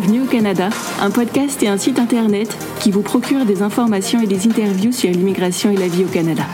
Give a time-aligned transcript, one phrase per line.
[0.00, 0.70] Bienvenue au Canada,
[1.02, 5.10] un podcast et un site internet qui vous procure des informations et des interviews sur
[5.10, 6.44] l'immigration et la vie au Canada.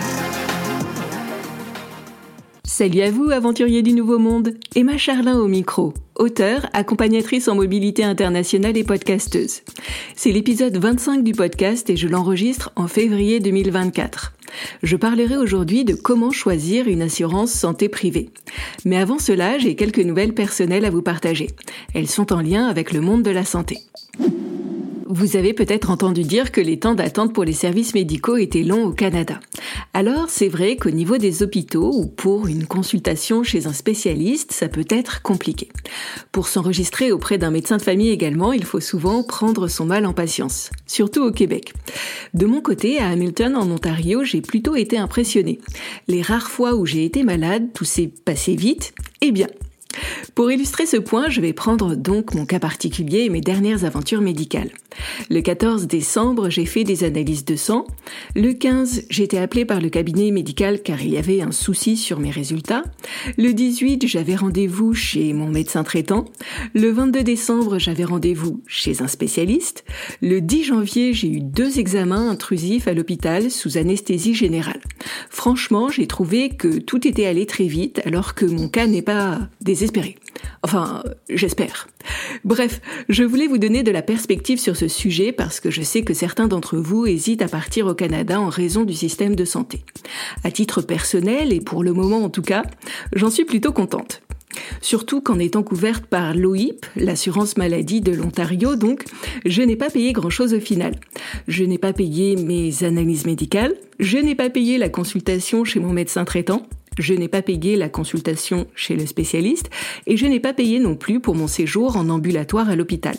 [2.65, 4.55] Salut à vous, aventuriers du Nouveau Monde.
[4.75, 9.61] Emma Charlin au micro, auteure, accompagnatrice en mobilité internationale et podcasteuse.
[10.17, 14.36] C'est l'épisode 25 du podcast et je l'enregistre en février 2024.
[14.83, 18.31] Je parlerai aujourd'hui de comment choisir une assurance santé privée.
[18.85, 21.49] Mais avant cela, j'ai quelques nouvelles personnelles à vous partager.
[21.95, 23.79] Elles sont en lien avec le monde de la santé.
[25.09, 28.87] Vous avez peut-être entendu dire que les temps d'attente pour les services médicaux étaient longs
[28.87, 29.39] au Canada.
[29.95, 34.69] Alors, c'est vrai qu'au niveau des hôpitaux ou pour une consultation chez un spécialiste, ça
[34.69, 35.69] peut être compliqué.
[36.33, 40.13] Pour s'enregistrer auprès d'un médecin de famille également, il faut souvent prendre son mal en
[40.13, 41.73] patience, surtout au Québec.
[42.35, 45.61] De mon côté, à Hamilton, en Ontario, j'ai plutôt été impressionnée.
[46.09, 49.47] Les rares fois où j'ai été malade, tout s'est passé vite, eh bien,
[50.35, 54.21] pour illustrer ce point, je vais prendre donc mon cas particulier et mes dernières aventures
[54.21, 54.71] médicales.
[55.31, 57.87] Le 14 décembre, j'ai fait des analyses de sang.
[58.35, 61.97] Le 15, j'ai été appelée par le cabinet médical car il y avait un souci
[61.97, 62.85] sur mes résultats.
[63.37, 66.27] Le 18, j'avais rendez-vous chez mon médecin traitant.
[66.75, 69.85] Le 22 décembre, j'avais rendez-vous chez un spécialiste.
[70.23, 74.81] Le 10 janvier, j'ai eu deux examens intrusifs à l'hôpital sous anesthésie générale.
[75.31, 79.41] Franchement, j'ai trouvé que tout était allé très vite alors que mon cas n'est pas
[79.61, 79.86] désespéré.
[80.63, 81.89] Enfin, j'espère.
[82.45, 86.03] Bref, je voulais vous donner de la perspective sur ce sujet parce que je sais
[86.03, 89.85] que certains d'entre vous hésitent à partir au Canada en raison du système de santé.
[90.45, 92.65] À titre personnel, et pour le moment en tout cas,
[93.15, 94.23] j'en suis plutôt contente.
[94.81, 99.05] Surtout qu'en étant couverte par l'OIP, l'assurance maladie de l'Ontario, donc,
[99.45, 100.95] je n'ai pas payé grand-chose au final.
[101.49, 105.93] Je n'ai pas payé mes analyses médicales, je n'ai pas payé la consultation chez mon
[105.93, 106.67] médecin traitant,
[106.99, 109.71] je n'ai pas payé la consultation chez le spécialiste
[110.07, 113.17] et je n'ai pas payé non plus pour mon séjour en ambulatoire à l'hôpital.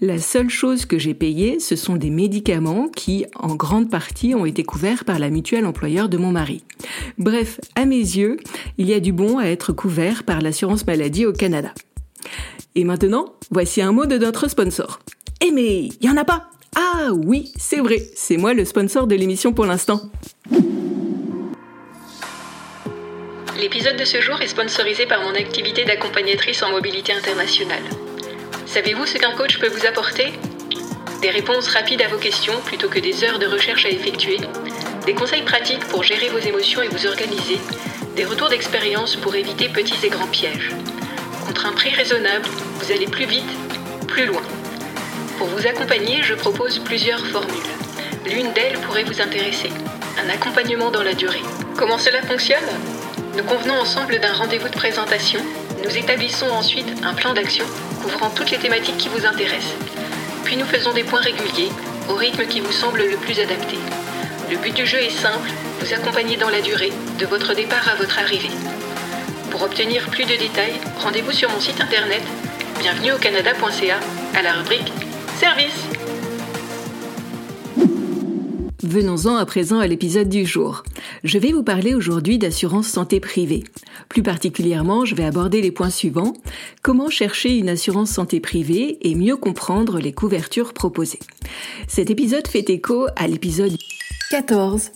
[0.00, 4.46] La seule chose que j'ai payée, ce sont des médicaments qui, en grande partie, ont
[4.46, 6.62] été couverts par la mutuelle employeur de mon mari.
[7.18, 8.38] Bref, à mes yeux,
[8.78, 11.72] il y a du bon à être couvert par l'assurance maladie au Canada.
[12.74, 15.00] Et maintenant, voici un mot de notre sponsor.
[15.44, 19.06] Eh mais, il y en a pas Ah oui, c'est vrai, c'est moi le sponsor
[19.06, 20.00] de l'émission pour l'instant.
[23.58, 27.82] L'épisode de ce jour est sponsorisé par mon activité d'accompagnatrice en mobilité internationale.
[28.66, 30.32] Savez-vous ce qu'un coach peut vous apporter?
[31.22, 34.36] Des réponses rapides à vos questions plutôt que des heures de recherche à effectuer,
[35.06, 37.58] des conseils pratiques pour gérer vos émotions et vous organiser,
[38.14, 40.70] des retours d'expérience pour éviter petits et grands pièges.
[41.44, 43.50] Contre un prix raisonnable, vous allez plus vite,
[44.06, 44.42] plus loin.
[45.36, 47.56] Pour vous accompagner, je propose plusieurs formules.
[48.24, 49.72] L'une d'elles pourrait vous intéresser,
[50.24, 51.42] un accompagnement dans la durée.
[51.76, 52.97] Comment cela fonctionne?
[53.38, 55.38] Nous convenons ensemble d'un rendez-vous de présentation.
[55.84, 57.64] Nous établissons ensuite un plan d'action
[58.02, 59.76] couvrant toutes les thématiques qui vous intéressent.
[60.42, 61.70] Puis nous faisons des points réguliers
[62.10, 63.78] au rythme qui vous semble le plus adapté.
[64.50, 65.50] Le but du jeu est simple,
[65.80, 68.50] vous accompagner dans la durée, de votre départ à votre arrivée.
[69.52, 72.22] Pour obtenir plus de détails, rendez-vous sur mon site internet
[72.80, 74.00] bienvenue au canada.ca
[74.34, 74.92] à la rubrique
[75.38, 75.97] Service.
[78.88, 80.82] Venons-en à présent à l'épisode du jour.
[81.22, 83.64] Je vais vous parler aujourd'hui d'assurance santé privée.
[84.08, 86.32] Plus particulièrement, je vais aborder les points suivants.
[86.80, 91.18] Comment chercher une assurance santé privée et mieux comprendre les couvertures proposées.
[91.86, 93.76] Cet épisode fait écho à l'épisode
[94.30, 94.90] 14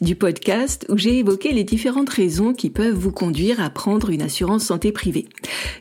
[0.00, 4.22] du podcast où j'ai évoqué les différentes raisons qui peuvent vous conduire à prendre une
[4.22, 5.26] assurance santé privée.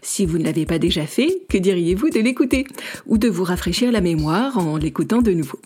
[0.02, 2.66] Si vous ne l'avez pas déjà fait, que diriez-vous de l'écouter
[3.06, 5.60] ou de vous rafraîchir la mémoire en l'écoutant de nouveau?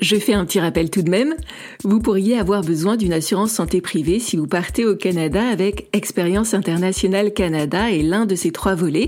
[0.00, 1.34] Je fais un petit rappel tout de même.
[1.82, 6.54] Vous pourriez avoir besoin d'une assurance santé privée si vous partez au Canada avec Expérience
[6.54, 9.06] internationale Canada et l'un de ses trois volets,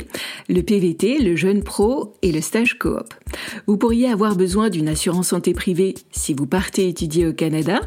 [0.48, 3.12] le PVT, le jeune pro et le stage coop.
[3.66, 7.80] Vous pourriez avoir besoin d'une assurance santé privée si vous partez étudier au Canada.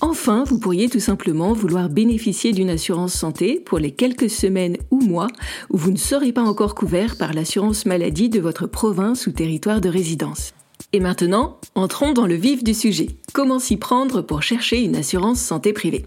[0.00, 5.00] Enfin, vous pourriez tout simplement vouloir bénéficier d'une assurance santé pour les quelques semaines ou
[5.00, 5.28] mois
[5.70, 9.80] où vous ne serez pas encore couvert par l'assurance maladie de votre province ou territoire
[9.80, 10.54] de résidence.
[10.94, 13.08] Et maintenant, entrons dans le vif du sujet.
[13.34, 16.06] Comment s'y prendre pour chercher une assurance santé privée?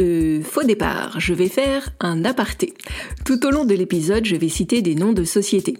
[0.00, 2.72] Euh, faux départ, je vais faire un aparté.
[3.26, 5.76] Tout au long de l'épisode, je vais citer des noms de sociétés.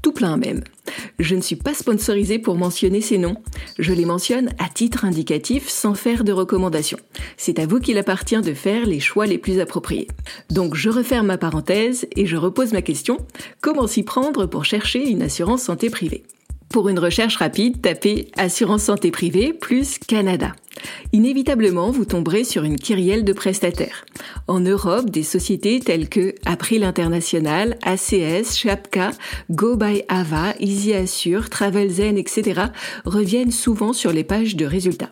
[0.00, 0.62] Tout plein même.
[1.18, 3.36] Je ne suis pas sponsorisée pour mentionner ces noms.
[3.80, 6.98] Je les mentionne à titre indicatif sans faire de recommandation.
[7.36, 10.06] C'est à vous qu'il appartient de faire les choix les plus appropriés.
[10.50, 13.18] Donc je referme ma parenthèse et je repose ma question.
[13.60, 16.22] Comment s'y prendre pour chercher une assurance santé privée?
[16.72, 20.54] Pour une recherche rapide, tapez Assurance santé privée plus Canada.
[21.12, 24.04] Inévitablement, vous tomberez sur une kyrielle de prestataires.
[24.48, 29.10] En Europe, des sociétés telles que April International, ACS, Chapka,
[29.50, 32.62] Go by Ava, Easy Assure, Travelzen, etc.
[33.04, 35.10] reviennent souvent sur les pages de résultats.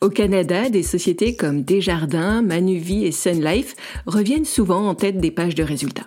[0.00, 3.74] Au Canada, des sociétés comme Desjardins, Manuvie et Sun Life
[4.06, 6.06] reviennent souvent en tête des pages de résultats.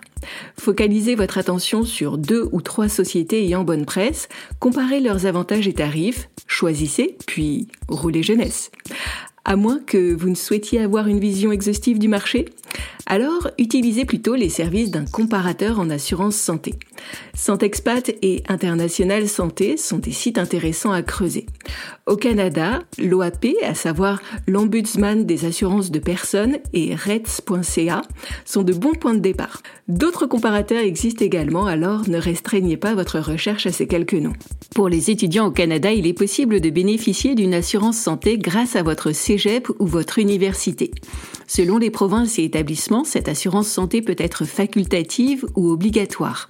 [0.58, 4.28] Focalisez votre attention sur deux ou trois sociétés ayant bonne presse,
[4.58, 8.70] comparez leurs avantages et tarifs, choisissez, puis roulez jeunesse.
[9.44, 12.46] À moins que vous ne souhaitiez avoir une vision exhaustive du marché,
[13.06, 16.74] alors utilisez plutôt les services d'un comparateur en assurance santé.
[17.34, 21.46] Santexpat et International Santé sont des sites intéressants à creuser.
[22.06, 28.02] Au Canada, l'OAP, à savoir l'Ombudsman des assurances de personnes et RETS.ca,
[28.44, 29.62] sont de bons points de départ.
[29.88, 34.34] D'autres comparateurs existent également, alors ne restreignez pas votre recherche à ces quelques noms.
[34.74, 38.82] Pour les étudiants au Canada, il est possible de bénéficier d'une assurance santé grâce à
[38.82, 40.90] votre cégep ou votre université.
[41.46, 46.48] Selon les provinces et établissements, cette assurance santé peut être facultative ou obligatoire.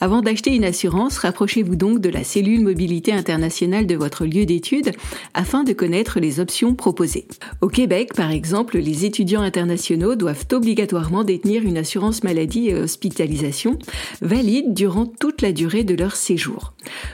[0.00, 4.92] Avant d'acheter une assurance, rapprochez-vous donc de la cellule mobilité internationale de votre lieu d'études
[5.34, 7.26] afin de connaître les options proposées.
[7.60, 13.78] Au Québec, par exemple, les étudiants internationaux doivent obligatoirement détenir une assurance maladie et hospitalisation
[14.20, 16.72] valide durant toute la durée de leur séjour.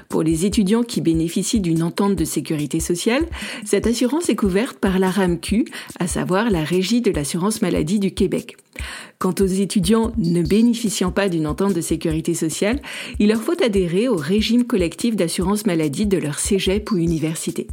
[0.09, 3.27] Pour les étudiants qui bénéficient d'une entente de sécurité sociale,
[3.65, 5.65] cette assurance est couverte par la RAMQ,
[5.99, 8.57] à savoir la Régie de l'assurance maladie du Québec.
[9.19, 12.81] Quant aux étudiants ne bénéficiant pas d'une entente de sécurité sociale,
[13.19, 17.69] il leur faut adhérer au régime collectif d'assurance maladie de leur cégep ou université.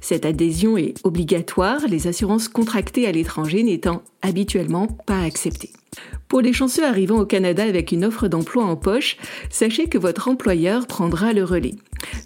[0.00, 5.70] Cette adhésion est obligatoire, les assurances contractées à l'étranger n'étant habituellement pas acceptées.
[6.28, 9.16] Pour les chanceux arrivant au Canada avec une offre d'emploi en poche,
[9.50, 11.74] sachez que votre employeur prendra le relais.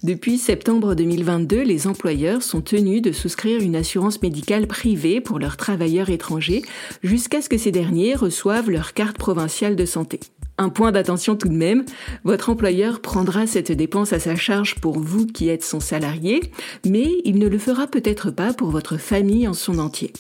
[0.03, 5.57] Depuis septembre 2022, les employeurs sont tenus de souscrire une assurance médicale privée pour leurs
[5.57, 6.63] travailleurs étrangers
[7.03, 10.21] jusqu'à ce que ces derniers reçoivent leur carte provinciale de santé.
[10.61, 11.87] Un point d'attention tout de même,
[12.23, 16.43] votre employeur prendra cette dépense à sa charge pour vous qui êtes son salarié,
[16.85, 20.13] mais il ne le fera peut-être pas pour votre famille en son entier.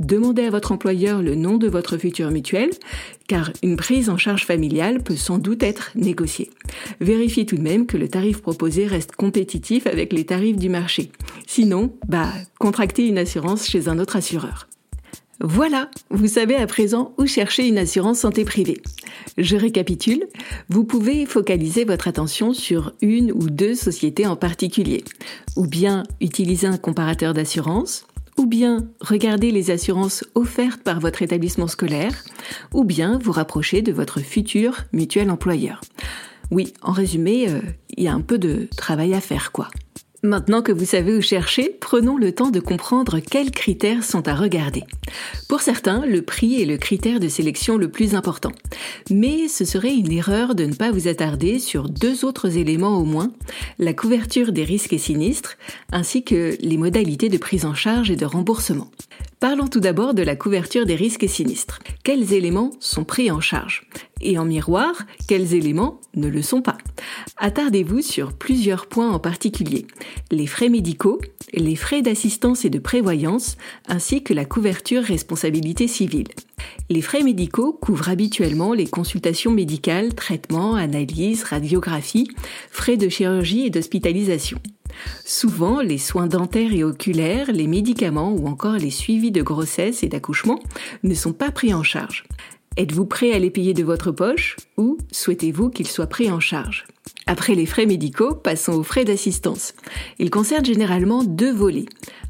[0.00, 2.70] Demandez à votre employeur le nom de votre futur mutuel,
[3.28, 6.50] car une prise en charge familiale peut sans doute être négociée.
[7.00, 11.10] Vérifiez tout de même que le tarif proposé reste compétitif avec les tarifs du marché.
[11.46, 14.68] Sinon, bah, contractez une assurance chez un autre assureur.
[15.40, 18.80] Voilà, vous savez à présent où chercher une assurance santé privée.
[19.36, 20.26] Je récapitule,
[20.70, 25.04] vous pouvez focaliser votre attention sur une ou deux sociétés en particulier,
[25.54, 28.06] ou bien utiliser un comparateur d'assurance,
[28.38, 32.24] ou bien regarder les assurances offertes par votre établissement scolaire,
[32.72, 35.80] ou bien vous rapprocher de votre futur mutuel employeur.
[36.50, 37.60] Oui, en résumé, euh,
[37.96, 39.68] il y a un peu de travail à faire, quoi.
[40.22, 44.34] Maintenant que vous savez où chercher, prenons le temps de comprendre quels critères sont à
[44.34, 44.82] regarder.
[45.48, 48.52] Pour certains, le prix est le critère de sélection le plus important.
[49.10, 53.04] Mais ce serait une erreur de ne pas vous attarder sur deux autres éléments au
[53.04, 53.32] moins,
[53.78, 55.56] la couverture des risques et sinistres,
[55.92, 58.90] ainsi que les modalités de prise en charge et de remboursement.
[59.38, 61.80] Parlons tout d'abord de la couverture des risques et sinistres.
[62.04, 63.86] Quels éléments sont pris en charge?
[64.22, 64.94] Et en miroir,
[65.28, 66.78] quels éléments ne le sont pas?
[67.36, 69.86] Attardez-vous sur plusieurs points en particulier.
[70.30, 71.20] Les frais médicaux,
[71.52, 76.28] les frais d'assistance et de prévoyance, ainsi que la couverture responsabilité civile.
[76.88, 82.28] Les frais médicaux couvrent habituellement les consultations médicales, traitements, analyses, radiographies,
[82.70, 84.58] frais de chirurgie et d'hospitalisation.
[85.24, 90.08] Souvent, les soins dentaires et oculaires, les médicaments ou encore les suivis de grossesse et
[90.08, 90.60] d'accouchement
[91.02, 92.24] ne sont pas pris en charge.
[92.76, 96.86] Êtes-vous prêt à les payer de votre poche ou souhaitez-vous qu'ils soient pris en charge?
[97.26, 99.74] Après les frais médicaux, passons aux frais d'assistance.
[100.18, 101.86] Ils concernent généralement deux volets.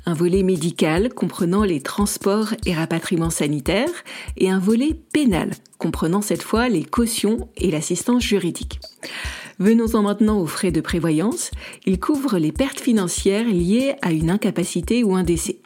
[0.07, 3.91] Un volet médical comprenant les transports et rapatriements sanitaires
[4.37, 8.81] et un volet pénal comprenant cette fois les cautions et l'assistance juridique.
[9.59, 11.51] Venons-en maintenant aux frais de prévoyance.
[11.87, 15.59] Ils couvrent les pertes financières liées à une incapacité ou un décès.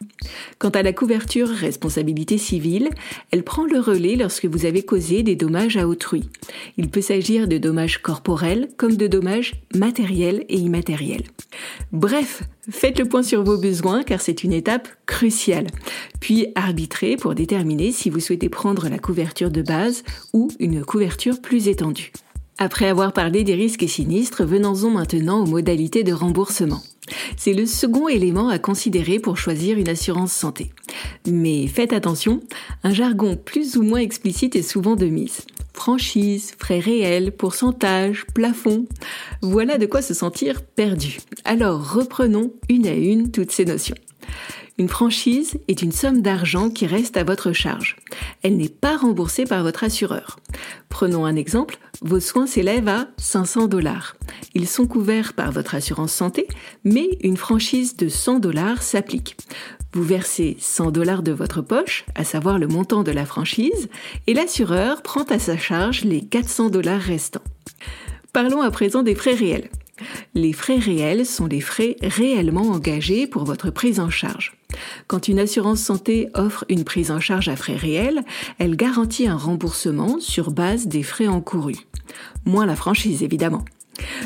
[0.59, 2.89] Quant à la couverture responsabilité civile,
[3.31, 6.29] elle prend le relais lorsque vous avez causé des dommages à autrui.
[6.77, 11.25] Il peut s'agir de dommages corporels comme de dommages matériels et immatériels.
[11.91, 15.67] Bref, faites le point sur vos besoins car c'est une étape cruciale.
[16.21, 21.41] Puis arbitrez pour déterminer si vous souhaitez prendre la couverture de base ou une couverture
[21.41, 22.13] plus étendue.
[22.63, 26.83] Après avoir parlé des risques et sinistres, venons-en maintenant aux modalités de remboursement.
[27.35, 30.71] C'est le second élément à considérer pour choisir une assurance santé.
[31.27, 32.39] Mais faites attention,
[32.83, 35.47] un jargon plus ou moins explicite est souvent de mise.
[35.73, 38.85] Franchise, frais réels, pourcentage, plafond.
[39.41, 41.17] Voilà de quoi se sentir perdu.
[41.45, 43.95] Alors reprenons une à une toutes ces notions.
[44.81, 47.97] Une franchise est une somme d'argent qui reste à votre charge.
[48.41, 50.39] Elle n'est pas remboursée par votre assureur.
[50.89, 54.15] Prenons un exemple, vos soins s'élèvent à 500 dollars.
[54.55, 56.47] Ils sont couverts par votre assurance santé,
[56.83, 59.37] mais une franchise de 100 dollars s'applique.
[59.93, 63.87] Vous versez 100 dollars de votre poche, à savoir le montant de la franchise,
[64.25, 67.43] et l'assureur prend à sa charge les 400 dollars restants.
[68.33, 69.69] Parlons à présent des frais réels.
[70.33, 74.57] Les frais réels sont les frais réellement engagés pour votre prise en charge.
[75.07, 78.23] Quand une assurance santé offre une prise en charge à frais réels,
[78.59, 81.87] elle garantit un remboursement sur base des frais encourus.
[82.45, 83.63] Moins la franchise, évidemment.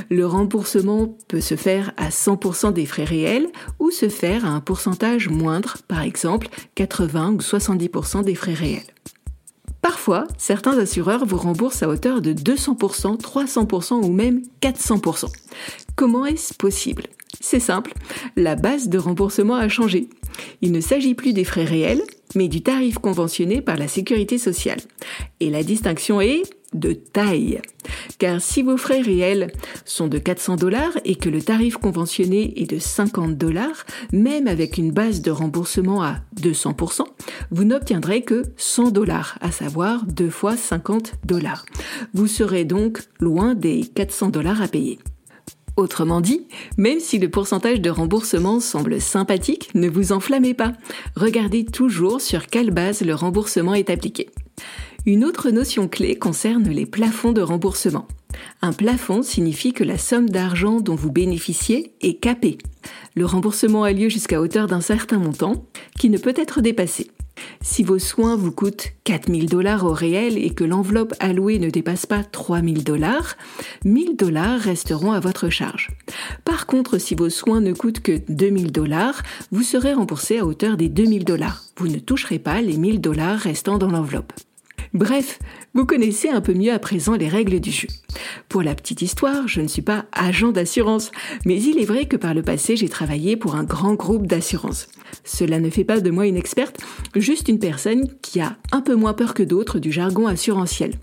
[0.10, 3.48] Le remboursement peut se faire à 100% des frais réels
[3.80, 8.84] ou se faire à un pourcentage moindre, par exemple 80 ou 70% des frais réels.
[9.82, 15.28] Parfois, certains assureurs vous remboursent à hauteur de 200%, 300% ou même 400%.
[15.96, 17.04] Comment est-ce possible?
[17.40, 17.94] C'est simple,
[18.36, 20.10] la base de remboursement a changé.
[20.62, 22.02] Il ne s'agit plus des frais réels,
[22.36, 24.80] mais du tarif conventionné par la sécurité sociale.
[25.40, 27.62] Et la distinction est de taille.
[28.20, 29.52] Car si vos frais réels
[29.86, 34.78] sont de 400 dollars et que le tarif conventionné est de 50 dollars, même avec
[34.78, 37.04] une base de remboursement à 200%,
[37.52, 41.66] vous n'obtiendrez que 100 dollars, à savoir 2 fois 50 dollars.
[42.14, 45.00] Vous serez donc loin des 400 dollars à payer.
[45.78, 50.72] Autrement dit, même si le pourcentage de remboursement semble sympathique, ne vous enflammez pas.
[51.16, 54.30] Regardez toujours sur quelle base le remboursement est appliqué.
[55.06, 58.08] Une autre notion clé concerne les plafonds de remboursement.
[58.62, 62.58] Un plafond signifie que la somme d'argent dont vous bénéficiez est capée.
[63.16, 65.66] Le remboursement a lieu jusqu'à hauteur d'un certain montant
[66.00, 67.12] qui ne peut être dépassé.
[67.62, 72.06] Si vos soins vous coûtent 4000 dollars au réel et que l'enveloppe allouée ne dépasse
[72.06, 73.36] pas 3000 dollars,
[73.84, 75.90] 1000 dollars resteront à votre charge.
[76.44, 80.78] Par contre, si vos soins ne coûtent que 2000 dollars, vous serez remboursé à hauteur
[80.78, 81.64] des 2000 dollars.
[81.78, 84.34] Vous ne toucherez pas les 1000 dollars restant dans l'enveloppe.
[84.96, 85.40] Bref,
[85.74, 87.90] vous connaissez un peu mieux à présent les règles du jeu.
[88.48, 91.12] Pour la petite histoire, je ne suis pas agent d'assurance,
[91.46, 94.88] mais il est vrai que par le passé, j'ai travaillé pour un grand groupe d'assurance.
[95.26, 96.80] Cela ne fait pas de moi une experte,
[97.14, 100.94] juste une personne qui a un peu moins peur que d'autres du jargon assurantiel.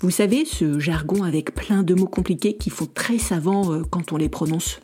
[0.00, 4.12] Vous savez, ce jargon avec plein de mots compliqués qui font très savant euh, quand
[4.12, 4.80] on les prononce.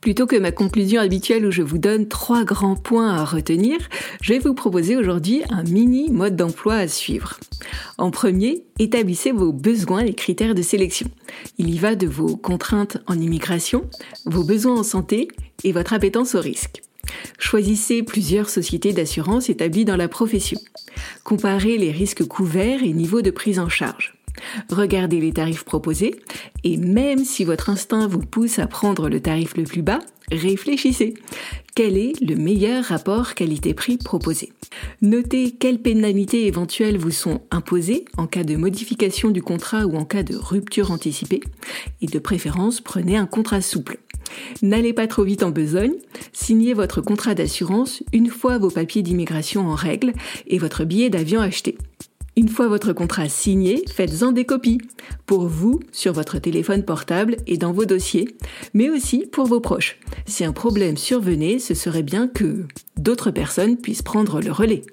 [0.00, 3.76] Plutôt que ma conclusion habituelle où je vous donne trois grands points à retenir,
[4.22, 7.38] je vais vous proposer aujourd'hui un mini mode d'emploi à suivre.
[7.98, 11.08] En premier, établissez vos besoins et critères de sélection.
[11.58, 13.90] Il y va de vos contraintes en immigration,
[14.24, 15.28] vos besoins en santé
[15.64, 16.82] et votre appétence au risque.
[17.38, 20.60] Choisissez plusieurs sociétés d'assurance établies dans la profession.
[21.24, 24.19] Comparez les risques couverts et niveaux de prise en charge.
[24.70, 26.20] Regardez les tarifs proposés
[26.64, 31.14] et même si votre instinct vous pousse à prendre le tarif le plus bas, réfléchissez.
[31.74, 34.52] Quel est le meilleur rapport qualité-prix proposé?
[35.02, 40.04] Notez quelles pénalités éventuelles vous sont imposées en cas de modification du contrat ou en
[40.04, 41.40] cas de rupture anticipée
[42.02, 43.98] et de préférence prenez un contrat souple.
[44.62, 45.94] N'allez pas trop vite en besogne,
[46.32, 50.12] signez votre contrat d'assurance une fois vos papiers d'immigration en règle
[50.46, 51.78] et votre billet d'avion acheté.
[52.40, 54.80] Une fois votre contrat signé, faites-en des copies,
[55.26, 58.34] pour vous, sur votre téléphone portable et dans vos dossiers,
[58.72, 59.98] mais aussi pour vos proches.
[60.24, 62.64] Si un problème survenait, ce serait bien que
[62.96, 64.84] d'autres personnes puissent prendre le relais.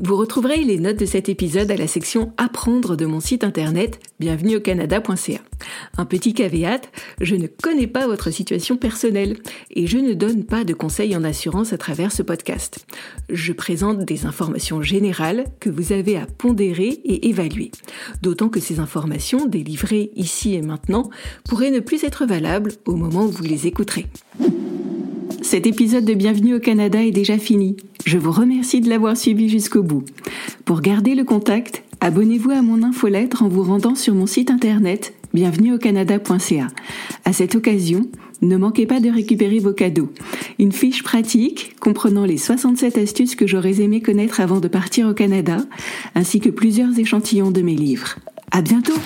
[0.00, 3.98] Vous retrouverez les notes de cet épisode à la section Apprendre de mon site internet
[4.20, 5.40] bienvenueaucanada.ca.
[5.96, 6.82] Un petit caveat,
[7.20, 9.38] je ne connais pas votre situation personnelle
[9.72, 12.86] et je ne donne pas de conseils en assurance à travers ce podcast.
[13.28, 17.72] Je présente des informations générales que vous avez à pondérer et évaluer.
[18.22, 21.10] D'autant que ces informations délivrées ici et maintenant
[21.48, 24.06] pourraient ne plus être valables au moment où vous les écouterez.
[25.50, 27.74] Cet épisode de Bienvenue au Canada est déjà fini.
[28.04, 30.04] Je vous remercie de l'avoir suivi jusqu'au bout.
[30.66, 35.14] Pour garder le contact, abonnez-vous à mon infolettre en vous rendant sur mon site internet
[35.32, 36.66] bienvenueaucanada.ca.
[37.24, 38.10] À cette occasion,
[38.42, 40.12] ne manquez pas de récupérer vos cadeaux.
[40.58, 45.14] Une fiche pratique comprenant les 67 astuces que j'aurais aimé connaître avant de partir au
[45.14, 45.64] Canada,
[46.14, 48.16] ainsi que plusieurs échantillons de mes livres.
[48.50, 49.00] À bientôt!